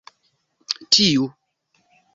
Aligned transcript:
tiu 0.95 1.29